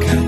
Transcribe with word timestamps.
가까 0.00 0.21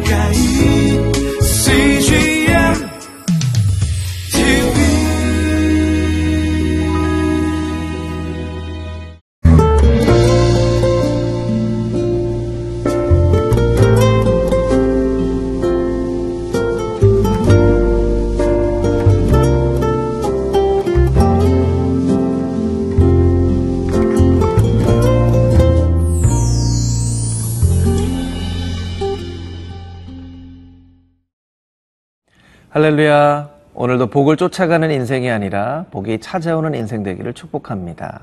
할렐루야. 32.74 33.50
오늘도 33.74 34.08
복을 34.08 34.36
쫓아가는 34.36 34.90
인생이 34.90 35.30
아니라 35.30 35.84
복이 35.92 36.18
찾아오는 36.18 36.74
인생 36.74 37.04
되기를 37.04 37.32
축복합니다. 37.32 38.22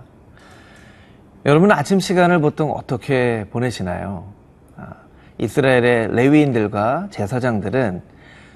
여러분 1.46 1.72
아침 1.72 2.02
시간을 2.02 2.42
보통 2.42 2.74
어떻게 2.74 3.46
보내시나요? 3.50 4.26
아, 4.76 4.88
이스라엘의 5.38 6.14
레위인들과 6.14 7.08
제사장들은 7.12 8.02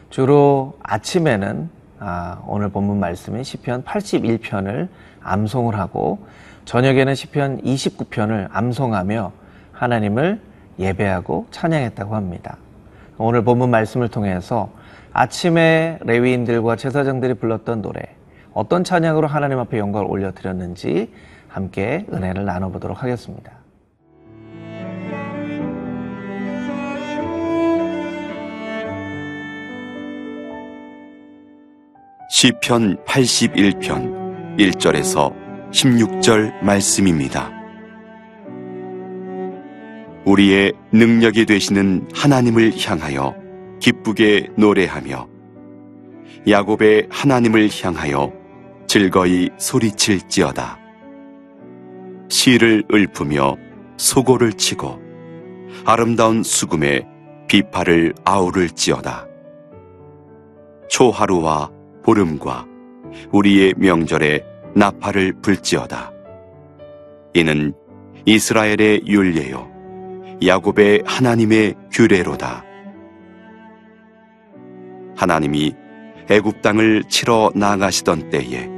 주로 0.09 0.77
아침에는 0.84 1.70
아, 2.00 2.44
오늘 2.45 2.67
본문 2.67 3.00
말씀인 3.00 3.45
시편 3.45 3.86
81편을 3.86 4.89
암송을 5.22 5.80
하고 5.80 6.27
저녁에는 6.66 7.16
시편 7.16 7.62
29편을 7.62 8.50
암송하며 8.52 9.31
하나님을 9.72 10.41
예배하고 10.77 11.48
찬양했다고 11.52 12.16
합니다. 12.17 12.58
오늘 13.17 13.45
본문 13.45 13.69
말씀을 13.69 14.09
통해서 14.09 14.69
아침에 15.17 15.97
레위인들과 16.02 16.75
제사장들이 16.75 17.35
불렀던 17.35 17.81
노래, 17.81 18.02
어떤 18.53 18.83
찬양으로 18.83 19.27
하나님 19.27 19.59
앞에 19.59 19.77
영광을 19.77 20.07
올려드렸는지 20.09 21.09
함께 21.47 22.05
은혜를 22.11 22.44
나눠보도록 22.44 23.02
하겠습니다. 23.02 23.53
시편 32.29 32.97
81편 33.05 34.57
1절에서 34.57 35.33
16절 35.72 36.61
말씀입니다. 36.61 37.52
우리의 40.25 40.73
능력이 40.91 41.45
되시는 41.45 42.09
하나님을 42.13 42.73
향하여 42.85 43.44
기쁘게 43.80 44.50
노래하며 44.58 45.28
야곱의 46.48 47.08
하나님을 47.09 47.70
향하여 47.81 48.31
즐거이 48.88 49.50
소리칠지어다. 49.58 50.80
시를 52.30 52.84
읊으며 52.92 53.56
소고를 53.98 54.53
치고 54.53 55.00
아름다운 55.86 56.44
수금에 56.44 57.08
비파를 57.48 58.14
아우를지어다. 58.23 59.28
초하루와 60.90 61.72
보름과 62.03 62.68
우리의 63.31 63.73
명절에 63.78 64.44
나팔을 64.76 65.34
불지어다. 65.42 66.12
이는 67.34 67.73
이스라엘의 68.26 69.03
율례요 69.08 69.70
야곱의 70.46 71.03
하나님의 71.06 71.76
규례로다. 71.92 72.64
하나님이 75.16 75.75
애굽 76.30 76.61
땅을 76.61 77.03
치러 77.07 77.51
나가시던 77.56 78.29
때에 78.29 78.69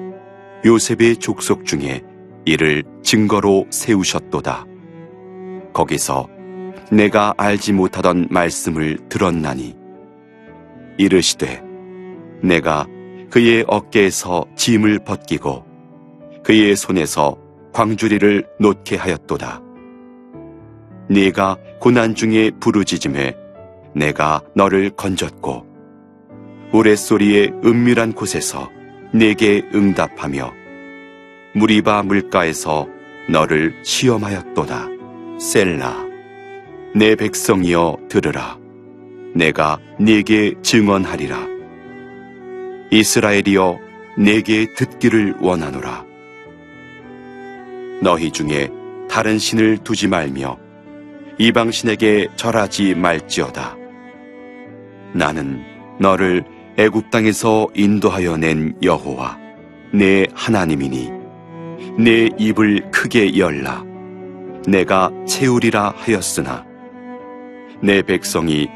요셉의 0.65 1.17
족속 1.17 1.65
중에 1.65 2.01
이를 2.45 2.83
증거로 3.03 3.67
세우셨도다. 3.69 4.65
거기서 5.73 6.27
내가 6.91 7.33
알지 7.37 7.73
못하던 7.73 8.27
말씀을 8.29 8.97
들었나니 9.09 9.75
이르시되 10.97 11.61
내가 12.41 12.87
그의 13.29 13.65
어깨에서 13.67 14.45
짐을 14.55 14.99
벗기고 14.99 15.65
그의 16.43 16.75
손에서 16.75 17.37
광주리를 17.73 18.47
놓게 18.59 18.95
하였도다. 18.95 19.61
네가 21.09 21.57
고난 21.79 22.15
중에 22.15 22.51
부르짖음에 22.59 23.35
내가 23.93 24.41
너를 24.55 24.89
건졌고 24.91 25.66
우레소리의 26.71 27.53
은밀한 27.63 28.13
곳에서 28.13 28.69
내게 29.11 29.63
응답하며 29.73 30.53
무리바 31.53 32.03
물가에서 32.03 32.87
너를 33.29 33.73
시험하였도다. 33.83 34.87
셀라 35.39 36.05
내 36.95 37.15
백성이여 37.15 37.97
들으라. 38.09 38.57
내가 39.35 39.79
네게 39.99 40.55
증언하리라. 40.61 41.47
이스라엘이여 42.91 43.79
내게 44.17 44.65
듣기를 44.73 45.35
원하노라. 45.39 46.05
너희 48.01 48.31
중에 48.31 48.69
다른 49.09 49.37
신을 49.37 49.79
두지 49.79 50.07
말며 50.07 50.57
이방 51.37 51.71
신에게 51.71 52.27
절하지 52.35 52.95
말지어다. 52.95 53.75
나는 55.13 55.63
너를 55.99 56.43
애굽 56.79 57.09
땅에서 57.09 57.67
인도하여 57.73 58.37
낸 58.37 58.75
여호와 58.83 59.39
내 59.91 60.27
하나님이니 60.35 61.09
내 61.97 62.29
입을 62.37 62.91
크게 62.91 63.35
열라 63.35 63.83
내가 64.67 65.11
채우리라 65.25 65.95
하였으나 65.97 66.67
내 67.81 68.03
백성이 68.03 68.67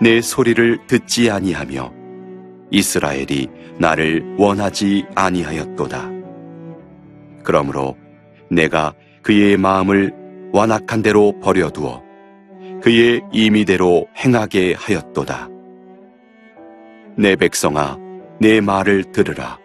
내 0.00 0.20
소리를 0.20 0.86
듣지 0.86 1.32
아니하며 1.32 1.92
이스라엘이 2.70 3.48
나를 3.78 4.36
원하지 4.38 5.06
아니하였도다. 5.16 6.10
그러므로 7.42 7.96
내가 8.50 8.94
그의 9.22 9.56
마음을 9.56 10.12
완악한 10.52 11.02
대로 11.02 11.34
버려두어 11.40 12.02
그의 12.82 13.22
임의대로 13.32 14.06
행하게 14.16 14.74
하였도다. 14.78 15.57
내 17.18 17.34
백성아, 17.34 17.98
내 18.38 18.60
말을 18.60 19.10
들으라. 19.10 19.58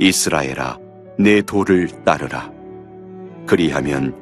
이스라엘아, 0.00 0.78
내 1.16 1.42
도를 1.42 1.86
따르라. 2.04 2.50
그리하면 3.46 4.16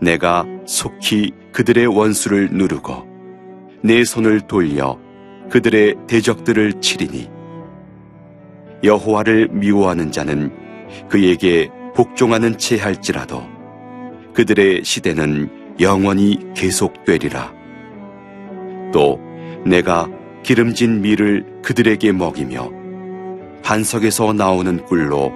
내가 0.00 0.46
속히 0.64 1.32
그들의 1.52 1.86
원수를 1.86 2.48
누르고 2.52 3.06
내 3.82 4.02
손을 4.02 4.40
돌려 4.40 4.98
그들의 5.50 5.96
대적들을 6.06 6.80
치리니 6.80 7.28
여호와를 8.82 9.48
미워하는 9.48 10.10
자는 10.10 10.50
그에게 11.10 11.68
복종하는 11.94 12.56
채 12.56 12.78
할지라도 12.78 13.42
그들의 14.32 14.84
시대는 14.84 15.76
영원히 15.80 16.38
계속되리라. 16.54 17.52
또 18.90 19.20
내가 19.66 20.08
기름진 20.44 21.00
밀을 21.00 21.62
그들에게 21.62 22.12
먹이며 22.12 22.70
반석에서 23.62 24.34
나오는 24.34 24.84
꿀로 24.84 25.32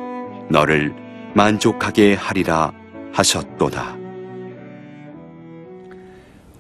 너를 0.51 0.95
만족하게 1.35 2.13
하리라 2.13 2.73
하셨도다. 3.15 3.97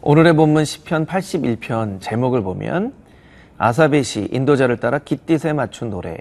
오늘의 0.00 0.34
본문 0.34 0.64
시편 0.64 1.04
81편 1.04 2.00
제목을 2.00 2.42
보면 2.42 2.94
아사벳이 3.58 4.28
인도자를 4.32 4.78
따라 4.78 4.98
깃딧에 4.98 5.52
맞춘 5.52 5.90
노래. 5.90 6.16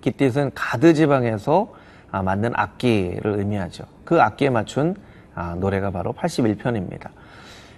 깃딧은 0.00 0.52
가드 0.54 0.94
지방에서 0.94 1.74
아, 2.10 2.22
만든 2.22 2.52
악기를 2.54 3.38
의미하죠. 3.38 3.84
그 4.06 4.22
악기에 4.22 4.48
맞춘 4.48 4.94
아, 5.34 5.54
노래가 5.56 5.90
바로 5.90 6.14
81편입니다. 6.14 7.10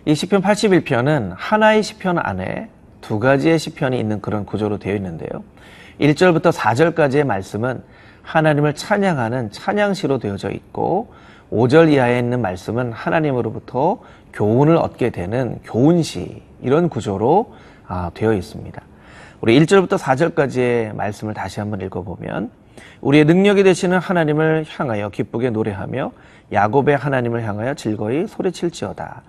이 0.04 0.14
시편 0.14 0.40
81편은 0.40 1.34
하나의 1.36 1.82
시편 1.82 2.18
안에 2.18 2.70
두 3.08 3.18
가지의 3.18 3.58
시편이 3.58 3.98
있는 3.98 4.20
그런 4.20 4.44
구조로 4.44 4.76
되어 4.76 4.94
있는데요. 4.96 5.42
1절부터 5.98 6.52
4절까지의 6.52 7.24
말씀은 7.24 7.82
하나님을 8.20 8.74
찬양하는 8.74 9.50
찬양시로 9.50 10.18
되어져 10.18 10.50
있고 10.50 11.10
5절 11.50 11.90
이하에 11.90 12.18
있는 12.18 12.42
말씀은 12.42 12.92
하나님으로부터 12.92 14.02
교훈을 14.34 14.76
얻게 14.76 15.08
되는 15.08 15.58
교훈시 15.64 16.42
이런 16.60 16.90
구조로 16.90 17.54
아, 17.86 18.10
되어 18.12 18.34
있습니다. 18.34 18.82
우리 19.40 19.58
1절부터 19.58 19.96
4절까지의 19.96 20.94
말씀을 20.94 21.32
다시 21.32 21.60
한번 21.60 21.80
읽어보면 21.80 22.50
우리의 23.00 23.24
능력이 23.24 23.62
되시는 23.62 23.96
하나님을 23.96 24.66
향하여 24.68 25.08
기쁘게 25.08 25.48
노래하며 25.48 26.12
야곱의 26.52 26.98
하나님을 26.98 27.42
향하여 27.42 27.72
즐거이 27.72 28.26
소리칠지어다. 28.26 29.22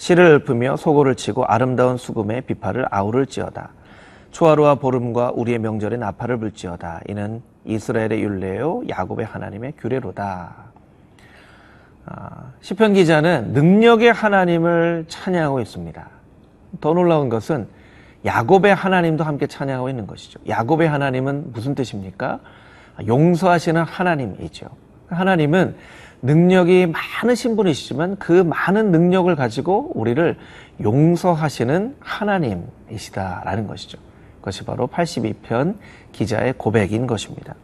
씨를 0.00 0.40
읊으며 0.48 0.76
소고를 0.76 1.14
치고 1.14 1.44
아름다운 1.44 1.98
수금의 1.98 2.42
비파를 2.42 2.86
아우를지어다. 2.90 3.68
초하루와 4.30 4.76
보름과 4.76 5.32
우리의 5.34 5.58
명절에 5.58 5.98
나팔을 5.98 6.38
불지어다. 6.38 7.02
이는 7.08 7.42
이스라엘의 7.66 8.22
율례요 8.22 8.84
야곱의 8.88 9.26
하나님의 9.26 9.74
규례로다. 9.76 10.54
아, 12.06 12.44
시편 12.62 12.94
기자는 12.94 13.52
능력의 13.52 14.10
하나님을 14.10 15.04
찬양하고 15.06 15.60
있습니다. 15.60 16.08
더 16.80 16.94
놀라운 16.94 17.28
것은 17.28 17.68
야곱의 18.24 18.74
하나님도 18.74 19.22
함께 19.22 19.46
찬양하고 19.46 19.90
있는 19.90 20.06
것이죠. 20.06 20.40
야곱의 20.48 20.88
하나님은 20.88 21.52
무슨 21.52 21.74
뜻입니까? 21.74 22.40
용서하시는 23.06 23.82
하나님이죠. 23.82 24.66
하나님은 25.08 25.76
능력이 26.22 26.86
많으신 26.86 27.56
분이시지만 27.56 28.16
그 28.16 28.32
많은 28.32 28.90
능력을 28.90 29.34
가지고 29.36 29.90
우리를 29.94 30.36
용서하시는 30.82 31.96
하나님이시다라는 32.00 33.66
것이죠. 33.66 33.98
그것이 34.38 34.64
바로 34.64 34.86
82편 34.86 35.76
기자의 36.12 36.54
고백인 36.56 37.06
것입니다. 37.06 37.54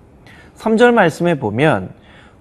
3절 0.56 0.92
말씀에 0.92 1.38
보면 1.38 1.90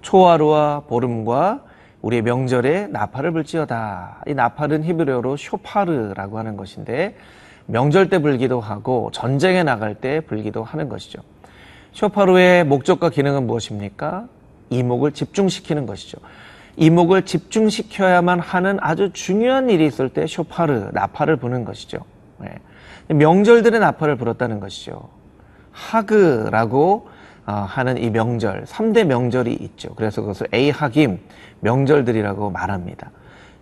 초하루와 0.02 0.84
보름과 0.88 1.62
우리의 2.02 2.22
명절에 2.22 2.88
나팔을 2.88 3.32
불지어다. 3.32 4.22
이 4.26 4.34
나팔은 4.34 4.84
히브리어로 4.84 5.36
쇼파르라고 5.36 6.38
하는 6.38 6.56
것인데 6.56 7.16
명절 7.66 8.08
때 8.08 8.20
불기도 8.20 8.60
하고 8.60 9.10
전쟁에 9.12 9.64
나갈 9.64 9.94
때 9.94 10.20
불기도 10.20 10.62
하는 10.62 10.88
것이죠. 10.88 11.20
쇼파르의 11.92 12.64
목적과 12.64 13.10
기능은 13.10 13.46
무엇입니까? 13.46 14.28
이목을 14.70 15.12
집중시키는 15.12 15.86
것이죠. 15.86 16.18
이목을 16.76 17.22
집중시켜야만 17.22 18.40
하는 18.40 18.78
아주 18.80 19.10
중요한 19.12 19.70
일이 19.70 19.86
있을 19.86 20.10
때 20.10 20.26
쇼파르, 20.26 20.90
나팔을 20.92 21.36
부는 21.36 21.64
것이죠. 21.64 21.98
네. 22.38 22.58
명절들의 23.08 23.78
나팔을 23.80 24.16
불었다는 24.16 24.60
것이죠. 24.60 25.08
하그라고 25.72 27.08
어, 27.46 27.52
하는 27.52 27.96
이 27.96 28.10
명절, 28.10 28.64
3대 28.64 29.04
명절이 29.04 29.52
있죠. 29.52 29.94
그래서 29.94 30.20
그것을 30.20 30.48
에이하김 30.52 31.20
명절들이라고 31.60 32.50
말합니다. 32.50 33.12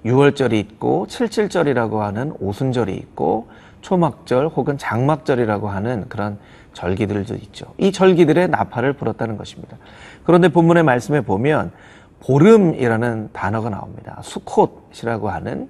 6월절이 0.06 0.54
있고 0.54 1.06
77절이라고 1.08 1.98
하는 1.98 2.32
오순절이 2.38 2.94
있고 2.94 3.48
초막절 3.82 4.48
혹은 4.48 4.78
장막절이라고 4.78 5.68
하는 5.68 6.08
그런 6.08 6.38
절기들도 6.74 7.34
있죠. 7.36 7.66
이 7.78 7.90
절기들의 7.90 8.48
나팔을 8.48 8.92
불었다는 8.92 9.36
것입니다. 9.36 9.78
그런데 10.24 10.48
본문의 10.48 10.82
말씀에 10.82 11.22
보면 11.22 11.72
보름이라는 12.20 13.30
단어가 13.32 13.70
나옵니다. 13.70 14.20
수콧이라고 14.22 15.30
하는 15.30 15.68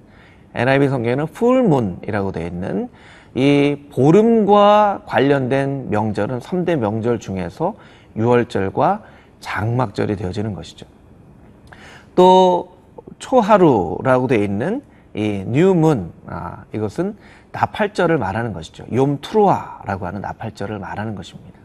NIV 0.53 0.89
성경에는 0.89 1.27
풀문이라고 1.27 2.31
되어 2.31 2.47
있는 2.47 2.89
이 3.33 3.77
보름과 3.91 5.03
관련된 5.05 5.89
명절은 5.89 6.39
3대 6.39 6.77
명절 6.77 7.19
중에서 7.19 7.75
6월절과 8.15 9.01
장막절이 9.41 10.15
되어지는 10.15 10.53
것이죠. 10.53 10.85
또 12.15 12.77
초하루라고 13.19 14.27
되어 14.27 14.41
있는 14.41 14.81
이 15.15 15.45
뉴문 15.47 16.11
아, 16.27 16.65
이것은 16.73 17.15
나팔절을 17.53 18.17
말하는 18.17 18.51
것이죠. 18.51 18.85
욤트루아라고 18.91 20.05
하는 20.05 20.21
나팔절을 20.21 20.77
말하는 20.77 21.15
것입니다. 21.15 21.57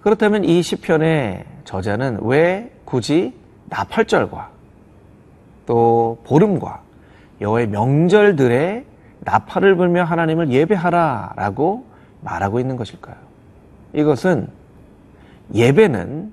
그렇다면 0.00 0.44
이 0.44 0.62
시편의 0.62 1.44
저자는 1.64 2.20
왜 2.22 2.72
굳이 2.84 3.34
나팔절과 3.66 4.50
또 5.66 6.18
보름과 6.24 6.82
여호와의 7.40 7.68
명절들의 7.68 8.84
나팔을 9.20 9.76
불며 9.76 10.04
하나님을 10.04 10.50
예배하라라고 10.50 11.86
말하고 12.20 12.60
있는 12.60 12.76
것일까요? 12.76 13.16
이것은 13.94 14.48
예배는 15.52 16.32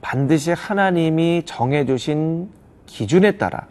반드시 0.00 0.52
하나님이 0.52 1.42
정해주신 1.44 2.50
기준에 2.86 3.32
따라 3.32 3.66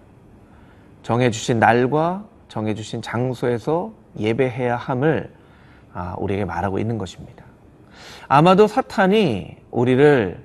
정해주신 1.04 1.60
날과 1.60 2.26
정해주신 2.48 3.02
장소에서 3.02 3.92
예배해야 4.18 4.76
함을 4.76 5.32
아, 5.94 6.16
우리에게 6.18 6.46
말하고 6.46 6.80
있는 6.80 6.98
것입니다. 6.98 7.44
아마도 8.28 8.68
사탄이 8.68 9.58
우리를 9.72 10.38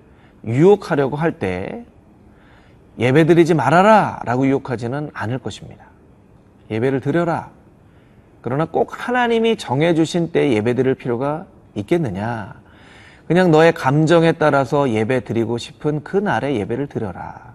유혹하려고 0.45 1.17
할 1.17 1.33
때 1.33 1.85
예배 2.99 3.27
드리지 3.27 3.55
말아라 3.55 4.21
라고 4.25 4.47
유혹하지는 4.47 5.11
않을 5.13 5.39
것입니다. 5.39 5.85
예배를 6.71 7.01
드려라. 7.01 7.51
그러나 8.41 8.67
꼭 8.67 8.93
하나님이 8.97 9.57
정해주신 9.57 10.31
때 10.31 10.53
예배 10.53 10.75
드릴 10.75 10.95
필요가 10.95 11.47
있겠느냐. 11.75 12.55
그냥 13.27 13.51
너의 13.51 13.73
감정에 13.73 14.33
따라서 14.33 14.91
예배 14.91 15.25
드리고 15.25 15.59
싶은 15.59 16.05
그 16.05 16.17
날에 16.17 16.55
예배를 16.57 16.87
드려라. 16.87 17.55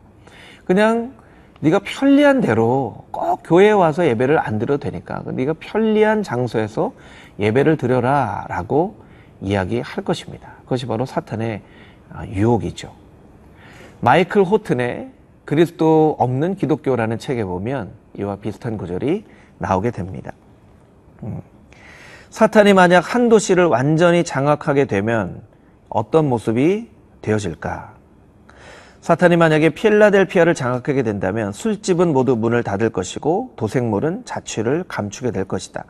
그냥 0.65 1.13
네가 1.61 1.79
편리한 1.79 2.41
대로 2.41 3.05
꼭 3.11 3.41
교회에 3.43 3.71
와서 3.71 4.05
예배를 4.05 4.39
안 4.39 4.59
드려도 4.59 4.89
되니까 4.89 5.23
네가 5.25 5.55
편리한 5.59 6.23
장소에서 6.23 6.93
예배를 7.37 7.77
드려라 7.77 8.45
라고 8.49 8.95
이야기할 9.41 10.03
것입니다. 10.03 10.53
그것이 10.63 10.85
바로 10.85 11.05
사탄의 11.05 11.61
아, 12.11 12.25
유혹이죠. 12.27 12.91
마이클 14.01 14.43
호튼의 14.43 15.11
그리스도 15.45 16.15
없는 16.19 16.55
기독교라는 16.55 17.17
책에 17.19 17.43
보면 17.43 17.91
이와 18.17 18.37
비슷한 18.37 18.77
구절이 18.77 19.25
나오게 19.57 19.91
됩니다. 19.91 20.31
음. 21.23 21.41
사탄이 22.29 22.73
만약 22.73 23.13
한 23.13 23.29
도시를 23.29 23.65
완전히 23.65 24.23
장악하게 24.23 24.85
되면 24.85 25.41
어떤 25.89 26.29
모습이 26.29 26.89
되어질까? 27.21 27.98
사탄이 29.01 29.37
만약에 29.37 29.69
필라델피아를 29.69 30.53
장악하게 30.53 31.03
된다면 31.03 31.53
술집은 31.53 32.11
모두 32.11 32.35
문을 32.35 32.63
닫을 32.63 32.89
것이고 32.89 33.53
도색물은 33.55 34.25
자취를 34.25 34.83
감추게 34.87 35.31
될 35.31 35.45
것이다. 35.45 35.85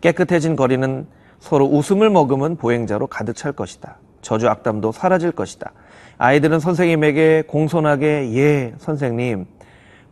깨끗해진 0.00 0.54
거리는 0.54 1.06
서로 1.40 1.66
웃음을 1.66 2.08
머금은 2.08 2.56
보행자로 2.56 3.08
가득 3.08 3.34
찰 3.34 3.52
것이다. 3.52 3.96
저주 4.20 4.48
악담도 4.48 4.92
사라질 4.92 5.32
것이다. 5.32 5.72
아이들은 6.18 6.60
선생님에게 6.60 7.44
공손하게 7.48 8.32
예 8.34 8.74
선생님, 8.78 9.46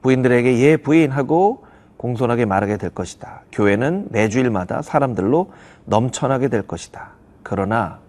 부인들에게 0.03 0.59
예 0.61 0.77
부인 0.77 1.13
하고 1.13 1.65
공손하게 1.99 2.47
말하게 2.47 2.79
될 2.79 2.91
것이다. 2.91 3.43
교회는 3.53 4.09
매주일마다 4.11 4.83
사람들로 4.83 5.53
넘쳐나게 5.85 6.49
될 6.49 6.63
것이다. 6.63 7.11
그러나 7.45 8.01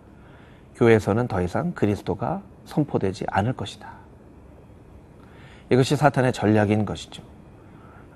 교회에서는 0.78 1.28
더 1.28 1.44
이상 1.44 1.74
그리스도가 1.74 2.42
선포되지 2.66 3.26
않을 3.28 3.54
것이다. 3.54 4.01
이것이 5.72 5.96
사탄의 5.96 6.34
전략인 6.34 6.86
것이죠. 6.86 7.24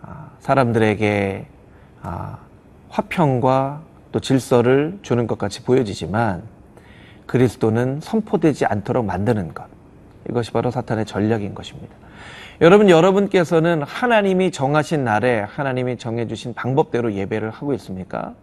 아, 0.02 0.30
사람들에게 0.40 1.48
아, 2.02 2.38
화평과 2.90 3.82
또 4.12 4.20
질서를 4.20 5.00
주는 5.02 5.26
것 5.26 5.38
같이 5.38 5.64
보여지지만 5.64 6.44
그리스도는 7.26 8.02
선포되지 8.02 8.66
않도록 8.66 9.06
만드는 9.06 9.54
것. 9.54 9.66
이것이 10.30 10.52
바로 10.52 10.70
사탄의 10.70 11.06
전략인 11.06 11.56
것입니다. 11.56 11.96
여러분, 12.62 12.90
여러분께서는 12.90 13.84
하나님이 13.84 14.52
정하신 14.52 15.04
날에 15.04 15.40
하나님이 15.42 15.98
정해주신 15.98 16.54
방법대로 16.54 17.14
예배를 17.14 17.52
하고 17.52 17.74
있습니까? 17.74 18.34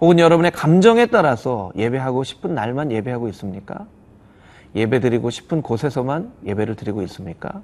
혹은 0.00 0.18
여러분의 0.18 0.50
감정에 0.50 1.06
따라서 1.06 1.72
예배하고 1.76 2.24
싶은 2.24 2.54
날만 2.54 2.92
예배하고 2.92 3.28
있습니까? 3.28 3.86
예배 4.74 5.00
드리고 5.00 5.30
싶은 5.30 5.62
곳에서만 5.62 6.32
예배를 6.44 6.74
드리고 6.74 7.02
있습니까? 7.02 7.62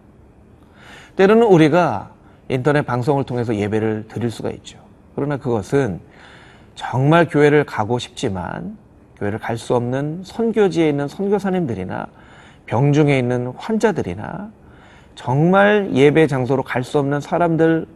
때로는 1.17 1.47
우리가 1.47 2.11
인터넷 2.49 2.83
방송을 2.83 3.25
통해서 3.25 3.55
예배를 3.55 4.07
드릴 4.09 4.31
수가 4.31 4.51
있죠. 4.51 4.79
그러나 5.15 5.37
그것은 5.37 6.01
정말 6.75 7.29
교회를 7.29 7.65
가고 7.65 7.99
싶지만 7.99 8.77
교회를 9.19 9.39
갈 9.39 9.57
수 9.57 9.75
없는 9.75 10.23
선교지에 10.25 10.89
있는 10.89 11.07
선교사님들이나 11.09 12.07
병중에 12.67 13.19
있는 13.19 13.53
환자들이나 13.57 14.51
정말 15.15 15.91
예배 15.93 16.27
장소로 16.27 16.63
갈 16.63 16.83
수 16.83 16.99
없는 16.99 17.21
사람들을 17.21 17.87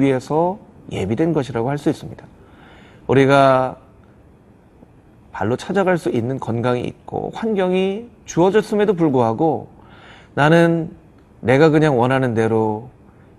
위해서 0.00 0.58
예비된 0.90 1.32
것이라고 1.32 1.70
할 1.70 1.78
수 1.78 1.88
있습니다. 1.88 2.24
우리가 3.06 3.76
발로 5.32 5.56
찾아갈 5.56 5.98
수 5.98 6.10
있는 6.10 6.38
건강이 6.38 6.82
있고 6.82 7.30
환경이 7.34 8.08
주어졌음에도 8.24 8.94
불구하고 8.94 9.68
나는 10.34 10.90
내가 11.44 11.68
그냥 11.68 11.98
원하는 11.98 12.32
대로 12.32 12.88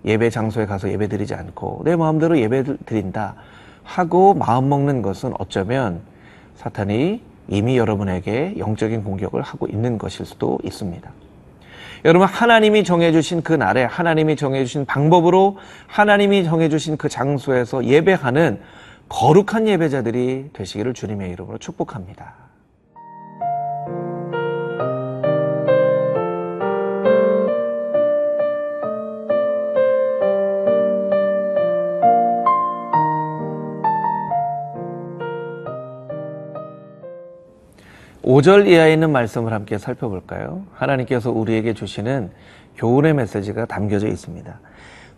예배 0.06 0.30
장소에 0.30 0.68
가서 0.68 0.92
예배 0.92 1.08
드리지 1.08 1.34
않고 1.34 1.82
내 1.86 1.96
마음대로 1.96 2.38
예배 2.38 2.64
드린다 2.86 3.34
하고 3.84 4.36
마음 4.36 4.70
먹는 4.70 5.02
것은 5.02 5.34
어쩌면 5.40 6.02
사탄이 6.56 7.22
이미 7.48 7.78
여러분에게 7.80 8.56
영적인 8.60 9.04
공격을 9.04 9.42
하고 9.42 9.66
있는 9.66 9.98
것일 9.98 10.28
수도 10.28 10.60
있습니다. 10.64 11.10
여러분 12.06 12.28
하나님이 12.28 12.84
정해주신 12.84 13.42
그 13.42 13.54
날에 13.54 13.84
하나님이 13.84 14.36
정해주신 14.36 14.86
방법으로 14.86 15.58
하나님이 15.88 16.44
정해주신 16.44 16.98
그 16.98 17.10
장소에서 17.10 17.86
예배하는 17.86 18.60
거룩한 19.10 19.68
예배자들이 19.68 20.52
되시기를 20.54 20.94
주님의 20.94 21.32
이름으로 21.32 21.58
축복합니다. 21.58 22.45
오절 38.28 38.68
이하에 38.68 38.92
있는 38.92 39.12
말씀을 39.12 39.54
함께 39.54 39.78
살펴볼까요? 39.78 40.66
하나님께서 40.74 41.30
우리에게 41.30 41.76
주시는 41.76 42.32
교훈의 42.76 43.14
메시지가 43.14 43.66
담겨져 43.68 44.08
있습니다. 44.08 44.60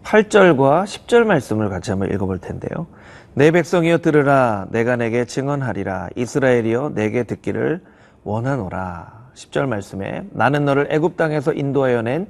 8절과 0.04 0.84
10절 0.84 1.24
말씀을 1.24 1.70
같이 1.70 1.90
한번 1.90 2.12
읽어볼 2.12 2.40
텐데요. 2.40 2.86
내 3.34 3.52
백성이여 3.52 4.00
들으라 4.00 4.68
내가 4.72 4.98
내게 4.98 5.24
증언하리라 5.24 6.10
이스라엘이여 6.18 6.92
내게 6.96 7.24
듣기를 7.24 7.82
원하노라. 8.26 9.30
10절 9.36 9.68
말씀에 9.68 10.26
나는 10.32 10.66
너를 10.66 10.90
애굽 10.92 11.16
땅에서 11.16 11.54
인도하여 11.54 12.02
낸 12.02 12.28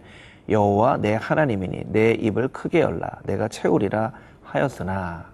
여호와 0.48 0.98
내 0.98 1.18
하나님이니 1.20 1.86
내 1.88 2.12
입을 2.12 2.50
크게 2.50 2.82
열라 2.82 3.10
내가 3.24 3.48
채우리라 3.48 4.12
하였으나 4.44 5.26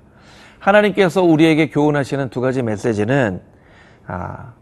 하나님께서 0.59 1.21
우리에게 1.21 1.69
교훈하시는 1.69 2.29
두 2.29 2.39
가지 2.39 2.61
메시지는 2.61 3.41
아, 4.07 4.53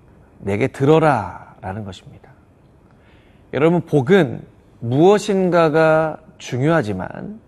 내게 0.42 0.68
들어라 0.68 1.56
라는 1.62 1.84
것입니다. 1.84 2.30
여러분, 3.54 3.82
복은 3.82 4.42
무엇인가가 4.80 6.18
중요하지만 6.38 7.40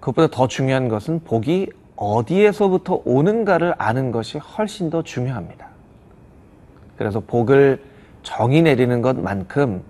그것보다 0.00 0.28
더 0.28 0.48
중요한 0.48 0.88
것은 0.88 1.20
복이 1.24 1.70
어디에서부터 1.96 3.02
오는가를 3.04 3.74
아는 3.78 4.10
것이 4.10 4.38
훨씬 4.38 4.90
더 4.90 5.02
중요합니다. 5.02 5.68
그래서 6.96 7.20
복을 7.20 7.82
정의 8.22 8.62
내리는 8.62 9.00
것만큼 9.00 9.82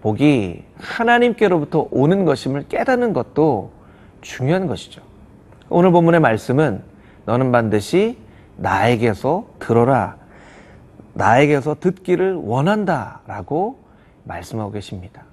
복이 0.00 0.64
하나님께로부터 0.76 1.88
오는 1.90 2.24
것임을 2.24 2.68
깨닫는 2.68 3.12
것도 3.12 3.72
중요한 4.20 4.66
것이죠. 4.66 5.02
오늘 5.68 5.92
본문의 5.92 6.20
말씀은 6.20 6.82
너는 7.26 7.52
반드시 7.52 8.18
나에게서 8.56 9.46
들어라. 9.58 10.16
나에게서 11.18 11.76
듣기를 11.80 12.34
원한다. 12.34 13.20
라고 13.26 13.80
말씀하고 14.22 14.70
계십니다. 14.70 15.24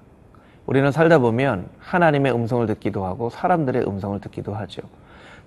우리는 0.66 0.90
살다 0.90 1.18
보면 1.18 1.68
하나님의 1.78 2.34
음성을 2.34 2.66
듣기도 2.66 3.06
하고 3.06 3.30
사람들의 3.30 3.86
음성을 3.86 4.20
듣기도 4.20 4.52
하죠. 4.54 4.82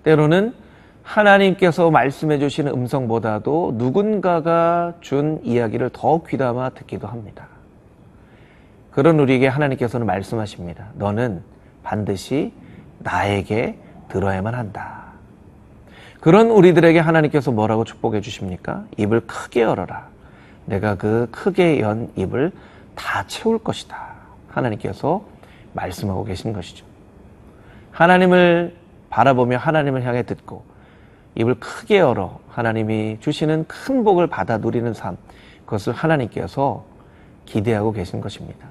때로는 0.02 0.54
하나님께서 1.02 1.90
말씀해 1.90 2.38
주시는 2.38 2.72
음성보다도 2.72 3.74
누군가가 3.76 4.94
준 5.00 5.40
이야기를 5.44 5.90
더 5.92 6.22
귀담아 6.22 6.70
듣기도 6.70 7.06
합니다. 7.06 7.46
그런 8.92 9.20
우리에게 9.20 9.46
하나님께서는 9.46 10.06
말씀하십니다. 10.06 10.86
너는 10.94 11.42
반드시 11.82 12.54
나에게 13.00 13.78
들어야만 14.08 14.54
한다. 14.54 15.04
그런 16.20 16.50
우리들에게 16.50 16.98
하나님께서 16.98 17.52
뭐라고 17.52 17.84
축복해 17.84 18.22
주십니까? 18.22 18.84
입을 18.96 19.20
크게 19.26 19.62
열어라. 19.62 20.08
내가 20.70 20.94
그 20.94 21.26
크게 21.32 21.80
연 21.80 22.12
입을 22.14 22.52
다 22.94 23.24
채울 23.26 23.58
것이다. 23.58 24.14
하나님께서 24.48 25.24
말씀하고 25.72 26.24
계신 26.24 26.52
것이죠. 26.52 26.86
하나님을 27.90 28.76
바라보며 29.10 29.56
하나님을 29.56 30.04
향해 30.04 30.22
듣고 30.22 30.62
입을 31.34 31.56
크게 31.56 31.98
열어 31.98 32.38
하나님이 32.48 33.18
주시는 33.18 33.64
큰 33.66 34.04
복을 34.04 34.28
받아 34.28 34.58
누리는 34.58 34.94
삶, 34.94 35.16
그것을 35.64 35.92
하나님께서 35.92 36.84
기대하고 37.46 37.90
계신 37.92 38.20
것입니다. 38.20 38.68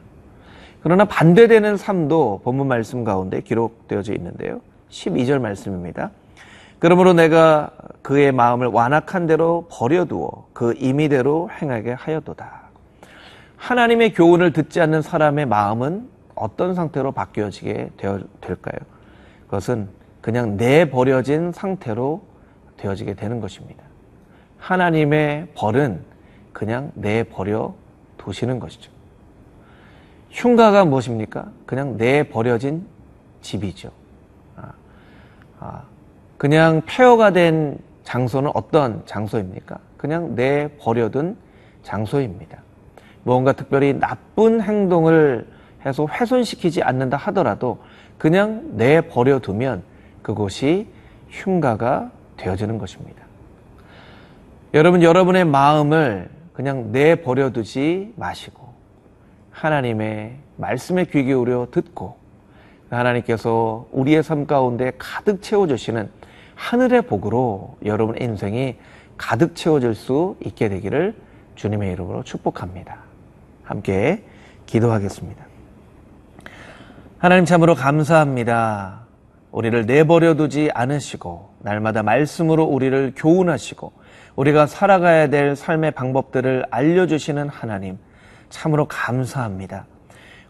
그러나 0.82 1.04
반대되는 1.04 1.76
삶도 1.76 2.42
본문 2.46 2.70
말씀 2.70 3.04
가운데 3.04 3.42
기록되어져 3.42 4.14
있는데요. 4.14 4.62
12절 4.90 5.40
말씀입니다. 5.42 6.12
그러므로 6.80 7.14
내가 7.14 7.72
그의 8.02 8.32
마음을 8.32 8.68
완악한 8.68 9.28
대로 9.28 9.68
버려두어 9.70 10.48
그 10.54 10.74
임의대로 10.78 11.50
행하게 11.62 11.92
하여도다. 11.94 12.70
하나님의 13.58 14.14
교훈을 14.14 14.54
듣지 14.54 14.80
않는 14.80 15.02
사람의 15.02 15.46
마음은 15.46 16.10
어떤 16.36 16.74
상태로 16.74 17.12
바뀌어지게 17.12 17.92
되어, 17.98 18.20
될까요? 18.40 18.80
그것은 19.46 19.90
그냥 20.22 20.56
내버려진 20.56 21.52
상태로 21.52 22.24
되어지게 22.78 23.16
되는 23.16 23.42
것입니다. 23.42 23.84
하나님의 24.58 25.50
벌은 25.56 26.02
그냥 26.54 26.92
내버려 26.96 27.74
두시는 28.18 28.60
것이죠. 28.60 28.92
흉가가 30.30 30.86
무엇입니까? 30.86 31.52
그냥 31.66 31.98
내버려진 31.98 32.86
집이죠. 33.42 33.92
아, 34.56 34.72
아, 35.60 35.84
그냥 36.40 36.82
폐허가 36.86 37.32
된 37.32 37.78
장소는 38.06 38.52
어떤 38.54 39.06
장소입니까? 39.06 39.78
그냥 39.98 40.36
내 40.36 40.70
버려둔 40.80 41.36
장소입니다. 41.84 42.60
뭔가 43.24 43.52
특별히 43.52 43.94
나쁜 43.94 44.62
행동을 44.62 45.46
해서 45.86 46.08
훼손시키지 46.10 46.82
않는다 46.82 47.18
하더라도 47.18 47.80
그냥 48.18 48.78
내 48.78 49.02
버려두면 49.02 49.84
그곳이 50.22 50.88
흉가가 51.30 52.10
되어지는 52.38 52.78
것입니다. 52.78 53.22
여러분, 54.74 55.04
여러분의 55.04 55.44
마음을 55.44 56.30
그냥 56.54 56.94
내 56.94 57.16
버려두지 57.16 58.14
마시고 58.16 58.70
하나님의 59.52 60.38
말씀에 60.56 61.04
귀 61.04 61.26
기울여 61.26 61.68
듣고 61.72 62.16
하나님께서 62.90 63.88
우리의 63.92 64.24
삶 64.24 64.48
가운데 64.48 64.94
가득 64.98 65.42
채워주시는 65.42 66.29
하늘의 66.60 67.04
복으로 67.04 67.78
여러분의 67.86 68.22
인생이 68.22 68.76
가득 69.18 69.56
채워질 69.56 69.96
수 69.96 70.36
있게 70.46 70.68
되기를 70.68 71.16
주님의 71.56 71.94
이름으로 71.94 72.24
축복합니다. 72.24 72.98
함께 73.64 74.24
기도하겠습니다. 74.66 75.46
하나님 77.18 77.46
참으로 77.46 77.76
감사합니다. 77.76 79.02
우리를 79.52 79.86
내버려 79.86 80.36
두지 80.36 80.70
않으시고 80.74 81.50
날마다 81.60 82.04
말씀으로 82.04 82.66
우리를 82.66 83.14
교훈하시고 83.16 83.94
우리가 84.36 84.68
살아가야 84.68 85.28
될 85.28 85.56
삶의 85.56 85.92
방법들을 85.92 86.66
알려주시는 86.70 87.50
하나님 87.50 87.98
참으로 88.50 88.86
감사합니다. 88.86 89.86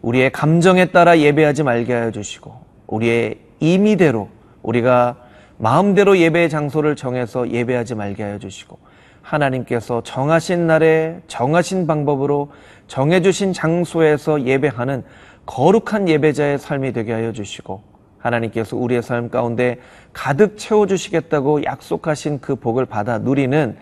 우리의 0.02 0.32
감정에 0.32 0.86
따라 0.86 1.18
예배하지 1.18 1.62
말게 1.62 1.92
하여 1.94 2.10
주시고 2.10 2.52
우리의 2.88 3.38
임의대로 3.60 4.28
우리가 4.62 5.29
마음대로 5.60 6.16
예배의 6.16 6.48
장소를 6.48 6.96
정해서 6.96 7.50
예배하지 7.50 7.94
말게 7.94 8.22
하여 8.22 8.38
주시고 8.38 8.78
하나님께서 9.20 10.02
정하신 10.02 10.66
날에 10.66 11.20
정하신 11.26 11.86
방법으로 11.86 12.50
정해주신 12.86 13.52
장소에서 13.52 14.46
예배하는 14.46 15.04
거룩한 15.44 16.08
예배자의 16.08 16.58
삶이 16.58 16.94
되게 16.94 17.12
하여 17.12 17.32
주시고 17.32 17.82
하나님께서 18.18 18.74
우리의 18.76 19.02
삶 19.02 19.28
가운데 19.28 19.78
가득 20.14 20.56
채워주시겠다고 20.56 21.64
약속하신 21.64 22.40
그 22.40 22.56
복을 22.56 22.86
받아 22.86 23.18
누리는 23.18 23.76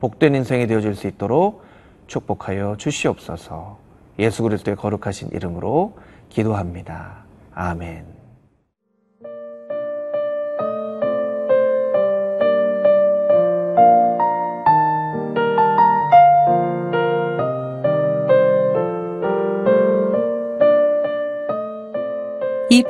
복된 0.00 0.34
인생이 0.34 0.66
되어질 0.66 0.94
수 0.94 1.06
있도록 1.06 1.64
축복하여 2.08 2.76
주시옵소서 2.76 3.78
예수 4.18 4.42
그리스도의 4.42 4.76
거룩하신 4.76 5.30
이름으로 5.32 5.96
기도합니다. 6.28 7.24
아멘. 7.54 8.11